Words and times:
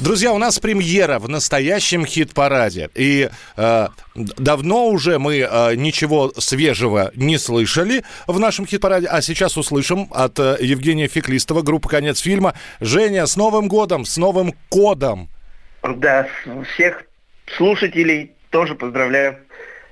Друзья, 0.00 0.32
у 0.32 0.38
нас 0.38 0.60
премьера 0.60 1.18
в 1.18 1.28
настоящем 1.28 2.06
хит-параде. 2.06 2.88
И 2.94 3.28
э, 3.56 3.88
давно 4.14 4.86
уже 4.86 5.18
мы 5.18 5.38
э, 5.38 5.74
ничего 5.74 6.32
свежего 6.38 7.10
не 7.16 7.36
слышали 7.36 8.04
в 8.28 8.38
нашем 8.38 8.64
хит-параде, 8.64 9.08
а 9.08 9.20
сейчас 9.22 9.56
услышим 9.56 10.06
от 10.12 10.38
э, 10.38 10.56
Евгения 10.60 11.08
Феклистова, 11.08 11.62
группы 11.62 11.88
«Конец 11.88 12.20
фильма». 12.20 12.54
Женя, 12.78 13.26
с 13.26 13.36
Новым 13.36 13.66
годом, 13.66 14.04
с 14.04 14.16
Новым 14.18 14.54
кодом! 14.68 15.28
Да, 15.82 16.28
всех 16.74 17.02
слушателей 17.56 18.30
тоже 18.50 18.76
поздравляю. 18.76 19.38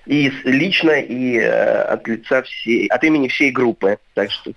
И 0.07 0.30
лично, 0.45 1.01
и 1.01 1.37
э, 1.37 1.83
от 1.83 2.07
лица 2.07 2.43
всей, 2.43 2.87
от 2.87 3.02
имени 3.02 3.27
всей 3.27 3.51
группы. 3.51 3.99
Так 4.15 4.30
что. 4.30 4.52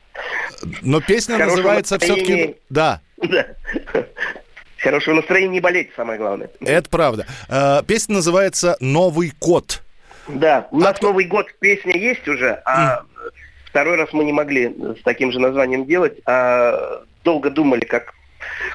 Но 0.84 1.02
песня 1.02 1.40
называется 1.40 1.98
все-таки. 1.98 2.56
Да. 2.70 3.02
Да. 3.18 3.48
Хорошего 4.82 5.16
настроения 5.16 5.50
не 5.50 5.60
болеть, 5.60 5.90
самое 5.96 6.18
главное. 6.18 6.50
Это 6.62 6.90
правда. 6.90 7.26
Э, 7.50 7.82
песня 7.86 8.16
называется 8.16 8.78
«Новый 8.80 9.32
код». 9.38 9.82
Да, 10.28 10.68
у 10.72 10.80
нас 10.80 10.98
а 11.02 11.06
Новый 11.06 11.26
год 11.26 11.48
песня 11.60 11.98
есть 11.98 12.28
уже, 12.28 12.62
а 12.64 13.02
mm. 13.02 13.32
второй 13.66 13.98
раз 13.98 14.14
мы 14.14 14.23
не 14.23 14.32
могли 14.32 14.76
с 15.00 15.02
таким 15.04 15.32
же 15.32 15.40
названием 15.40 15.86
делать, 15.86 16.20
а 16.26 17.02
долго 17.23 17.50
думали, 17.50 17.84
как 17.84 18.14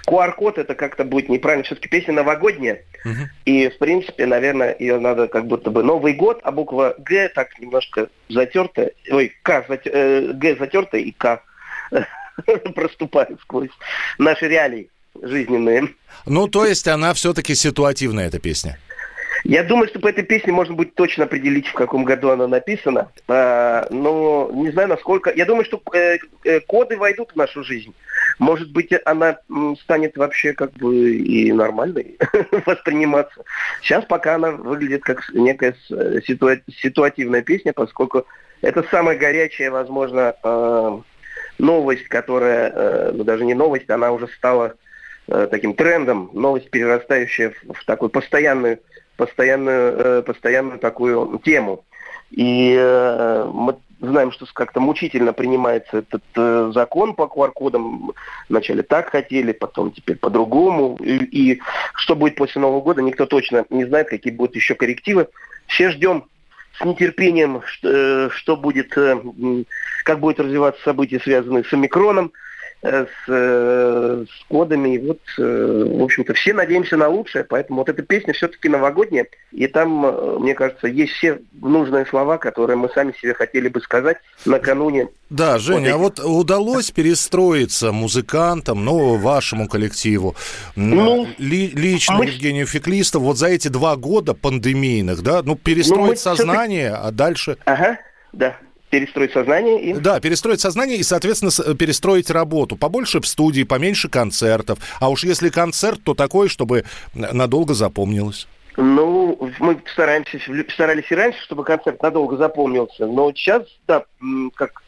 QR-код 0.06 0.58
это 0.58 0.74
как-то 0.74 1.04
будет 1.04 1.28
неправильно. 1.28 1.64
Все-таки 1.64 1.88
песня 1.88 2.12
новогодняя. 2.12 2.82
Uh-huh. 3.04 3.26
И, 3.46 3.68
в 3.68 3.78
принципе, 3.78 4.26
наверное, 4.26 4.76
ее 4.78 4.98
надо 4.98 5.28
как 5.28 5.46
будто 5.46 5.70
бы 5.70 5.82
Новый 5.82 6.12
год, 6.12 6.40
а 6.42 6.52
буква 6.52 6.94
Г 6.98 7.28
так 7.28 7.58
немножко 7.58 8.08
затертая. 8.28 8.92
Ой, 9.10 9.32
К, 9.42 9.64
зат, 9.66 9.86
э, 9.86 10.32
Г 10.34 10.56
затертая 10.56 11.00
и 11.00 11.12
К 11.12 11.42
проступает 12.74 13.40
сквозь 13.40 13.70
наши 14.18 14.48
реалии 14.48 14.90
жизненные. 15.26 15.88
Ну, 16.26 16.48
то 16.48 16.64
есть 16.64 16.88
она 16.88 17.14
все-таки 17.14 17.54
ситуативная, 17.54 18.28
эта 18.28 18.38
песня? 18.38 18.78
Я 19.44 19.62
думаю, 19.62 19.88
что 19.88 20.00
по 20.00 20.08
этой 20.08 20.24
песне 20.24 20.52
можно 20.52 20.74
будет 20.74 20.94
точно 20.94 21.24
определить, 21.24 21.66
в 21.66 21.74
каком 21.74 22.04
году 22.04 22.30
она 22.30 22.48
написана. 22.48 23.10
А, 23.28 23.86
но 23.90 24.50
не 24.54 24.70
знаю, 24.70 24.88
насколько... 24.88 25.30
Я 25.34 25.44
думаю, 25.44 25.66
что 25.66 25.82
э, 25.92 26.16
э, 26.44 26.60
коды 26.60 26.96
войдут 26.96 27.32
в 27.32 27.36
нашу 27.36 27.62
жизнь. 27.62 27.94
Может 28.38 28.72
быть, 28.72 28.90
она 29.04 29.38
станет 29.82 30.16
вообще 30.16 30.54
как 30.54 30.72
бы 30.72 31.14
и 31.16 31.52
нормальной 31.52 32.16
восприниматься. 32.66 33.44
Сейчас 33.82 34.06
пока 34.06 34.36
она 34.36 34.52
выглядит 34.52 35.02
как 35.02 35.22
некая 35.34 35.76
ситуа- 36.26 36.62
ситуативная 36.74 37.42
песня, 37.42 37.74
поскольку 37.74 38.26
это 38.62 38.82
самая 38.90 39.18
горячая, 39.18 39.70
возможно, 39.70 40.34
э, 40.42 40.98
новость, 41.58 42.08
которая, 42.08 42.72
э, 42.74 43.12
ну 43.12 43.24
даже 43.24 43.44
не 43.44 43.52
новость, 43.52 43.90
она 43.90 44.10
уже 44.10 44.26
стала 44.28 44.74
Э, 45.26 45.48
таким 45.50 45.74
трендом, 45.74 46.30
новость, 46.34 46.70
перерастающая 46.70 47.50
в, 47.50 47.72
в 47.72 47.84
такую 47.86 48.10
постоянную, 48.10 48.80
постоянную, 49.16 49.96
э, 49.96 50.22
постоянную 50.22 50.78
такую 50.78 51.38
тему. 51.38 51.84
И 52.30 52.76
э, 52.78 53.50
мы 53.52 53.76
знаем, 54.00 54.32
что 54.32 54.46
как-то 54.52 54.80
мучительно 54.80 55.32
принимается 55.32 55.98
этот 55.98 56.22
э, 56.36 56.72
закон 56.74 57.14
по 57.14 57.22
QR-кодам. 57.22 58.12
Вначале 58.48 58.82
так 58.82 59.10
хотели, 59.10 59.52
потом 59.52 59.92
теперь 59.92 60.16
по-другому. 60.16 60.98
И, 61.00 61.16
и 61.24 61.60
что 61.94 62.16
будет 62.16 62.36
после 62.36 62.60
Нового 62.60 62.82
года, 62.82 63.00
никто 63.00 63.24
точно 63.26 63.64
не 63.70 63.84
знает, 63.86 64.08
какие 64.08 64.32
будут 64.32 64.56
еще 64.56 64.74
коррективы. 64.74 65.28
Все 65.68 65.90
ждем 65.90 66.24
с 66.78 66.84
нетерпением, 66.84 67.62
что, 67.64 67.88
э, 67.90 68.28
что 68.30 68.56
будет, 68.56 68.96
э, 68.98 69.18
как 70.04 70.20
будет 70.20 70.40
развиваться 70.40 70.82
события, 70.82 71.20
связанные 71.20 71.64
с 71.64 71.72
омикроном. 71.72 72.32
Э, 72.86 73.06
с, 73.06 73.28
э, 73.28 74.26
с 74.28 74.44
кодами. 74.48 74.96
И 74.96 74.98
вот, 74.98 75.20
э, 75.38 75.84
в 75.88 76.02
общем-то, 76.02 76.34
все 76.34 76.52
надеемся 76.52 76.98
на 76.98 77.08
лучшее, 77.08 77.42
поэтому 77.42 77.78
вот 77.78 77.88
эта 77.88 78.02
песня 78.02 78.34
все-таки 78.34 78.68
новогодняя, 78.68 79.26
и 79.52 79.66
там, 79.68 80.42
мне 80.42 80.52
кажется, 80.52 80.88
есть 80.88 81.14
все 81.14 81.38
нужные 81.62 82.04
слова, 82.04 82.36
которые 82.36 82.76
мы 82.76 82.90
сами 82.90 83.14
себе 83.18 83.32
хотели 83.32 83.68
бы 83.68 83.80
сказать 83.80 84.18
накануне. 84.44 85.08
Да, 85.30 85.56
Женя, 85.58 85.96
вот 85.96 86.20
а 86.20 86.24
вот 86.24 86.40
удалось 86.40 86.90
перестроиться 86.90 87.90
музыкантам, 87.90 88.84
ну, 88.84 89.16
вашему 89.16 89.66
коллективу, 89.66 90.36
ну, 90.76 91.26
ли, 91.38 91.68
лично 91.68 92.16
мы... 92.16 92.26
Евгению 92.26 92.66
Феклистову, 92.66 93.24
вот 93.24 93.38
за 93.38 93.46
эти 93.46 93.68
два 93.68 93.96
года 93.96 94.34
пандемийных, 94.34 95.22
да, 95.22 95.40
ну, 95.42 95.56
перестроить 95.56 96.10
ну, 96.10 96.16
сознание, 96.36 96.90
а 96.90 97.10
дальше... 97.10 97.56
Ага, 97.64 97.98
да 98.34 98.58
перестроить 98.94 99.32
сознание 99.32 99.82
и... 99.82 99.92
Да, 99.94 100.20
перестроить 100.20 100.60
сознание 100.60 100.96
и, 100.98 101.02
соответственно, 101.02 101.74
перестроить 101.74 102.30
работу. 102.30 102.76
Побольше 102.76 103.20
в 103.20 103.26
студии, 103.26 103.64
поменьше 103.64 104.08
концертов. 104.08 104.78
А 105.00 105.10
уж 105.10 105.24
если 105.24 105.48
концерт, 105.48 105.98
то 106.04 106.14
такой, 106.14 106.48
чтобы 106.48 106.84
надолго 107.12 107.74
запомнилось. 107.74 108.46
Ну, 108.76 109.50
мы 109.58 109.80
стараемся, 109.92 110.38
старались 110.72 111.10
и 111.10 111.14
раньше, 111.14 111.40
чтобы 111.42 111.64
концерт 111.64 112.00
надолго 112.02 112.36
запомнился. 112.36 113.06
Но 113.06 113.32
сейчас, 113.32 113.62
да, 113.88 114.04
как 114.54 114.84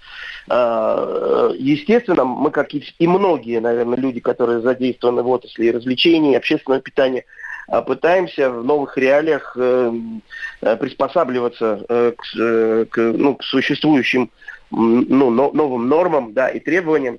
а, 0.49 1.51
естественно, 1.59 2.25
мы, 2.25 2.53
как 2.53 2.69
и 2.75 3.09
многие, 3.09 3.59
наверное, 3.59 3.99
люди, 3.99 4.21
которые 4.21 4.61
задействованы 4.61 5.23
в 5.23 5.29
отрасли 5.29 5.69
развлечений, 5.71 6.37
общественного 6.37 6.81
питания, 6.81 7.25
пытаемся 7.69 8.51
в 8.51 8.65
новых 8.65 8.97
реалиях 8.97 9.57
э, 9.59 9.93
э, 10.63 10.77
приспосабливаться 10.77 11.85
э, 11.89 12.13
к, 12.17 12.87
к, 12.91 12.97
ну, 12.97 13.35
к 13.35 13.43
существующим 13.43 14.31
ну, 14.71 15.31
новым 15.31 15.89
нормам 15.89 16.33
да, 16.33 16.49
и 16.49 16.61
требованиям. 16.61 17.19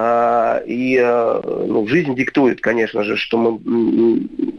А, 0.00 0.62
и 0.64 1.00
ну, 1.00 1.86
жизнь 1.88 2.14
диктует, 2.14 2.60
конечно 2.60 3.02
же, 3.02 3.16
что 3.16 3.36
мы 3.36 3.58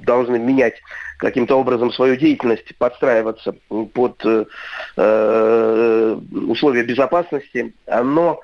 должны 0.04 0.38
менять 0.38 0.82
каким-то 1.18 1.56
образом 1.58 1.94
свою 1.94 2.18
деятельность, 2.18 2.76
подстраиваться 2.78 3.56
под 3.94 4.26
условия 4.96 6.84
безопасности. 6.84 7.74
Но 7.88 8.42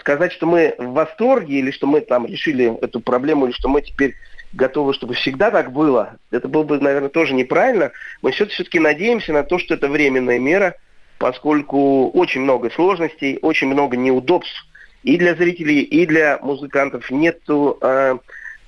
сказать, 0.00 0.32
что 0.32 0.46
мы 0.46 0.74
в 0.76 0.92
восторге 0.92 1.58
или 1.58 1.70
что 1.70 1.86
мы 1.86 2.02
там 2.02 2.26
решили 2.26 2.74
эту 2.82 3.00
проблему, 3.00 3.46
или 3.46 3.52
что 3.52 3.68
мы 3.68 3.80
теперь 3.80 4.14
готовы, 4.56 4.94
чтобы 4.94 5.14
всегда 5.14 5.50
так 5.50 5.72
было, 5.72 6.16
это 6.30 6.48
было 6.48 6.64
бы, 6.64 6.80
наверное, 6.80 7.10
тоже 7.10 7.34
неправильно. 7.34 7.92
Мы 8.22 8.32
все-таки 8.32 8.80
надеемся 8.80 9.32
на 9.32 9.44
то, 9.44 9.58
что 9.58 9.74
это 9.74 9.88
временная 9.88 10.38
мера, 10.38 10.74
поскольку 11.18 12.10
очень 12.10 12.40
много 12.40 12.70
сложностей, 12.70 13.38
очень 13.42 13.68
много 13.68 13.96
неудобств 13.96 14.66
и 15.02 15.16
для 15.16 15.34
зрителей, 15.34 15.82
и 15.82 16.06
для 16.06 16.38
музыкантов. 16.42 17.10
Нету 17.10 17.78
э, 17.80 18.18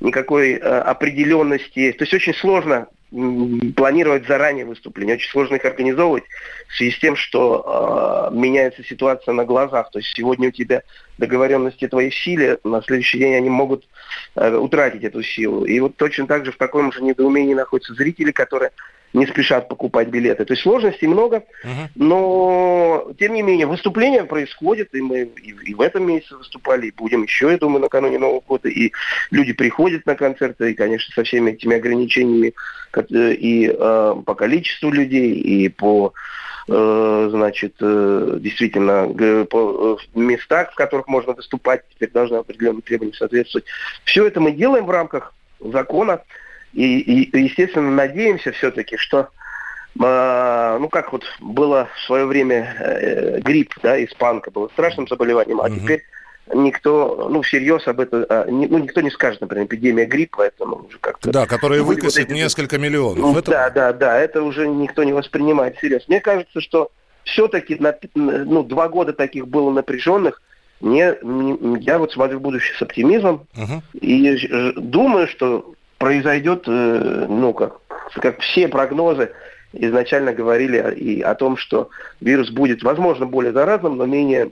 никакой 0.01 0.53
э, 0.53 0.59
определенности. 0.59 1.93
То 1.93 2.03
есть 2.05 2.15
очень 2.15 2.35
сложно 2.35 2.89
планировать 3.11 4.27
заранее 4.27 4.67
выступления, 4.67 5.15
очень 5.15 5.31
сложно 5.31 5.55
их 5.55 5.65
организовывать 5.65 6.25
в 6.69 6.77
связи 6.77 6.91
с 6.91 6.99
тем, 6.99 7.17
что 7.17 8.31
э, 8.31 8.35
меняется 8.37 8.85
ситуация 8.85 9.33
на 9.33 9.47
глазах. 9.47 9.91
То 9.91 9.99
есть 9.99 10.13
сегодня 10.15 10.49
у 10.49 10.53
тебя 10.53 10.83
договоренности 11.17 11.89
твои 11.89 12.11
в 12.11 12.15
силе, 12.15 12.59
на 12.65 12.83
следующий 12.83 13.19
день 13.19 13.35
они 13.35 13.49
могут 13.49 13.89
э, 14.35 14.55
утратить 14.55 15.05
эту 15.05 15.23
силу. 15.23 15.65
И 15.65 15.81
вот 15.81 15.97
точно 15.97 16.27
так 16.27 16.45
же 16.45 16.53
в 16.53 16.59
таком 16.59 16.93
же 16.93 17.03
недоумении 17.03 17.55
находятся 17.55 17.95
зрители, 17.95 18.31
которые 18.31 18.73
не 19.13 19.27
спешат 19.27 19.69
покупать 19.69 20.09
билеты. 20.09 20.45
То 20.45 20.53
есть 20.53 20.63
сложностей 20.63 21.09
много, 21.09 21.45
uh-huh. 21.65 21.89
но 21.95 23.13
тем 23.19 23.35
не 23.35 23.43
менее 23.43 23.67
выступления 23.67 24.25
происходят, 24.25 24.95
и 24.95 25.01
мы 25.01 25.23
и, 25.23 25.55
и 25.71 25.75
в 25.75 25.81
этом 25.81 26.07
месяце 26.07 26.37
выступали, 26.37 26.87
и 26.87 26.93
будем 26.93 27.23
еще, 27.23 27.51
я 27.51 27.59
думаю, 27.59 27.81
накануне 27.81 28.19
Нового 28.19 28.41
года, 28.41 28.69
и 28.69 28.93
люди 29.31 29.53
приходят 29.53 30.05
на 30.07 30.15
концерты, 30.15 30.73
и, 30.73 30.75
конечно, 30.75 31.13
со 31.15 31.25
всеми 31.25 31.53
этими 31.53 31.77
ограничениями 31.77 32.55
и 33.11 33.73
э, 33.73 34.15
по 34.25 34.35
количеству 34.35 34.91
людей, 34.91 35.35
и 35.35 35.69
по 35.69 36.13
э, 36.69 37.29
значит, 37.31 37.75
э, 37.81 38.39
действительно, 38.41 39.09
по 39.47 39.99
местах, 40.15 40.73
в 40.73 40.75
которых 40.75 41.09
можно 41.09 41.33
выступать, 41.33 41.83
теперь 41.95 42.11
должны 42.11 42.37
определенным 42.37 42.83
требованиям 42.83 43.15
соответствовать. 43.15 43.67
Все 44.05 44.27
это 44.27 44.41
мы 44.41 44.53
делаем 44.53 44.87
в 44.87 44.91
рамках 44.91 45.35
закона. 45.61 46.23
И, 46.73 47.01
и 47.01 47.39
естественно, 47.39 47.91
надеемся 47.91 48.53
все-таки, 48.53 48.97
что 48.97 49.29
э, 49.99 50.79
ну 50.81 50.89
как 50.89 51.13
вот 51.13 51.25
было 51.41 51.89
в 51.97 52.07
свое 52.07 52.27
время 52.27 52.77
э, 52.79 53.41
грипп, 53.41 53.75
да, 53.83 54.03
испанка, 54.05 54.51
было 54.51 54.69
страшным 54.69 55.09
заболеванием, 55.09 55.61
а 55.61 55.65
угу. 55.65 55.77
теперь 55.77 56.03
никто, 56.55 57.29
ну, 57.31 57.43
всерьез 57.43 57.87
об 57.87 58.01
этом, 58.01 58.25
а, 58.29 58.47
ну, 58.49 58.79
никто 58.79 59.01
не 59.01 59.11
скажет, 59.11 59.41
например, 59.41 59.67
эпидемия 59.67 60.07
гриппа, 60.07 60.43
это 60.43 60.65
ну, 60.65 60.87
уже 60.89 60.99
как-то... 60.99 61.31
Да, 61.31 61.47
которая 61.47 61.83
выкосит 61.83 62.29
вот 62.29 62.31
эти... 62.31 62.33
несколько 62.33 62.79
миллионов. 62.79 63.19
Ну, 63.19 63.39
это... 63.39 63.51
Да, 63.51 63.71
да, 63.71 63.93
да, 63.93 64.19
это 64.19 64.43
уже 64.43 64.67
никто 64.67 65.05
не 65.05 65.13
воспринимает 65.13 65.77
всерьез. 65.77 66.07
Мне 66.09 66.21
кажется, 66.21 66.61
что 66.61 66.91
все-таки 67.25 67.77
на, 67.77 67.95
ну, 68.15 68.63
два 68.63 68.89
года 68.89 69.13
таких 69.13 69.49
было 69.49 69.71
напряженных, 69.71 70.41
не, 70.81 71.17
не, 71.23 71.81
я 71.83 71.99
вот 71.99 72.13
смотрю 72.13 72.39
в 72.39 72.43
будущее 72.43 72.77
с 72.79 72.83
оптимизмом 72.83 73.47
uh 73.57 73.81
и 74.01 74.73
думаю, 74.77 75.27
что 75.27 75.75
произойдет, 75.99 76.65
э, 76.67 77.27
ну, 77.29 77.53
как, 77.53 77.81
как 78.15 78.41
все 78.41 78.69
прогнозы 78.69 79.33
изначально 79.73 80.33
говорили 80.33 80.95
и 80.95 81.21
о 81.21 81.35
том, 81.35 81.57
что 81.57 81.91
вирус 82.21 82.51
будет, 82.51 82.83
возможно, 82.83 83.27
более 83.27 83.53
заразным, 83.53 83.97
но 83.97 84.07
менее 84.07 84.51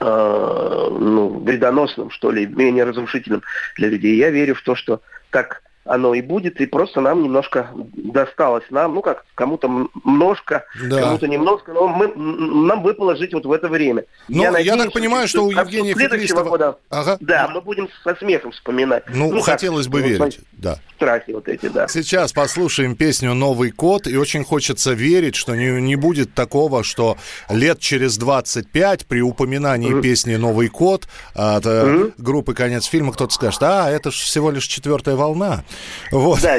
э, 0.00 0.88
ну, 0.98 1.40
вредоносным, 1.40 2.10
что 2.10 2.30
ли, 2.30 2.46
менее 2.46 2.84
разрушительным 2.84 3.42
для 3.76 3.88
людей. 3.88 4.16
Я 4.16 4.30
верю 4.30 4.54
в 4.54 4.62
то, 4.62 4.74
что 4.74 5.00
так 5.30 5.62
оно 5.86 6.14
и 6.14 6.20
будет, 6.20 6.60
и 6.60 6.66
просто 6.66 7.00
нам 7.00 7.22
немножко 7.22 7.70
досталось. 7.94 8.64
Нам, 8.70 8.94
ну 8.94 9.02
как, 9.02 9.24
кому-то 9.34 9.68
немножко, 9.68 10.64
да. 10.88 11.00
кому-то 11.00 11.28
немножко, 11.28 11.72
но 11.72 11.88
мы, 11.88 12.12
нам 12.14 12.82
выпало 12.82 13.16
жить 13.16 13.32
вот 13.32 13.46
в 13.46 13.52
это 13.52 13.68
время. 13.68 14.04
Ну, 14.28 14.42
я, 14.42 14.50
надеюсь, 14.50 14.76
я 14.76 14.82
так 14.82 14.92
понимаю, 14.92 15.28
что, 15.28 15.38
что 15.38 15.46
у 15.46 15.50
Евгения 15.50 15.94
Феклистова... 15.94 16.48
Года, 16.48 16.78
ага. 16.90 17.16
Да, 17.20 17.48
мы 17.48 17.60
будем 17.60 17.88
со 18.04 18.14
смехом 18.16 18.52
вспоминать. 18.52 19.04
Ну, 19.08 19.32
ну 19.32 19.40
хотелось 19.40 19.86
как, 19.86 19.92
бы 19.92 20.02
верить, 20.02 20.40
да. 20.52 20.78
Страхи 20.96 21.32
вот 21.32 21.48
эти, 21.48 21.68
да. 21.68 21.88
Сейчас 21.88 22.32
послушаем 22.32 22.96
песню 22.96 23.34
«Новый 23.34 23.70
код», 23.70 24.06
и 24.06 24.16
очень 24.16 24.44
хочется 24.44 24.92
верить, 24.92 25.36
что 25.36 25.54
не, 25.54 25.80
не 25.80 25.96
будет 25.96 26.34
такого, 26.34 26.82
что 26.82 27.16
лет 27.48 27.78
через 27.80 28.16
25 28.16 29.06
при 29.06 29.20
упоминании 29.20 29.92
mm-hmm. 29.92 30.02
песни 30.02 30.36
«Новый 30.36 30.68
код» 30.68 31.06
от 31.34 31.64
mm-hmm. 31.64 32.14
группы 32.18 32.54
«Конец 32.54 32.86
фильма» 32.86 33.12
кто-то 33.12 33.34
скажет, 33.34 33.62
а, 33.62 33.90
это 33.90 34.10
же 34.10 34.16
всего 34.18 34.50
лишь 34.50 34.66
четвертая 34.66 35.16
волна. 35.16 35.64
Вот. 36.10 36.40
Да, 36.40 36.58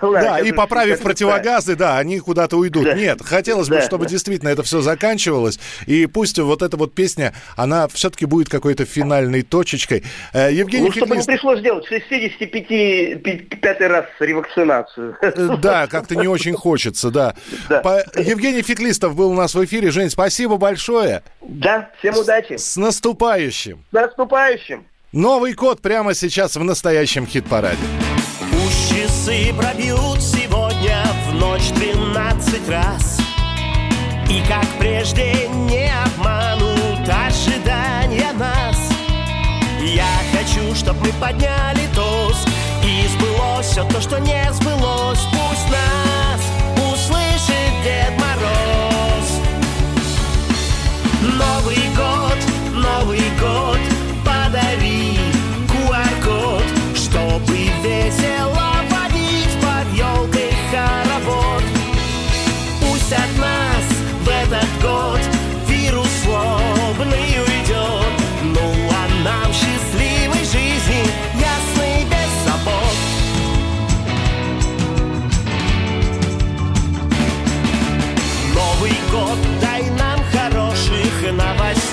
волна. 0.00 0.20
Да, 0.20 0.40
и 0.40 0.52
поправив 0.52 1.00
противогазы, 1.00 1.76
да, 1.76 1.98
они 1.98 2.18
куда-то 2.20 2.56
уйдут. 2.56 2.94
Нет, 2.94 3.20
хотелось 3.24 3.68
бы, 3.68 3.80
чтобы 3.80 4.06
действительно 4.06 4.48
это 4.50 4.62
все 4.62 4.80
заканчивалось. 4.80 5.58
И 5.86 6.06
пусть 6.06 6.38
вот 6.38 6.62
эта 6.62 6.76
вот 6.76 6.94
песня, 6.94 7.34
она 7.56 7.88
все-таки 7.88 8.26
будет 8.26 8.48
какой-то 8.48 8.84
финальной 8.84 9.42
точечкой. 9.42 10.04
Э, 10.32 10.52
Евгений 10.52 10.86
Ну, 10.86 10.92
чтобы 10.92 11.16
не 11.16 11.22
пришлось 11.22 11.60
делать 11.60 11.86
65 11.86 13.80
раз 13.80 14.06
ревакцинацию. 14.20 15.16
Э, 15.22 15.56
да, 15.60 15.86
как-то 15.86 16.16
не 16.16 16.28
очень 16.28 16.54
хочется, 16.54 17.10
да. 17.10 17.34
Евгений 18.16 18.62
Феклистов 18.62 19.14
был 19.14 19.30
у 19.30 19.34
нас 19.34 19.54
в 19.54 19.64
эфире. 19.64 19.90
Жень, 19.90 20.10
спасибо 20.10 20.56
большое. 20.56 21.22
Да, 21.40 21.90
всем 21.98 22.16
удачи. 22.16 22.56
С 22.56 22.76
наступающим. 22.76 23.84
С 23.90 23.92
наступающим. 23.92 24.86
Новый 25.12 25.54
код 25.54 25.80
прямо 25.80 26.14
сейчас 26.14 26.56
в 26.56 26.64
настоящем 26.64 27.26
хит-параде. 27.26 27.76
Пусть 28.66 28.90
часы 28.90 29.54
пробьют 29.56 30.20
сегодня 30.20 31.04
в 31.28 31.34
ночь 31.34 31.68
тринадцать 31.68 32.68
раз. 32.68 33.20
И 34.28 34.42
как 34.48 34.66
прежде 34.80 35.46
не 35.46 35.88
обманут 36.04 37.08
ожидания 37.08 38.32
нас. 38.32 38.76
Я 39.80 40.10
хочу, 40.32 40.74
чтоб 40.74 40.96
мы 41.00 41.12
подняли 41.20 41.86
тост 41.94 42.48
И 42.82 43.06
сбылось 43.06 43.66
все 43.66 43.84
то, 43.84 44.00
что 44.00 44.18
не 44.18 44.52
сбылось. 44.52 45.20
Пусть 45.30 45.70
нас 45.70 46.40
услышит 46.92 47.72
Дед 47.84 48.14
Мороз. 48.18 49.28
Новый 51.22 51.85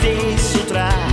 новостей 0.04 0.38
с 0.38 1.13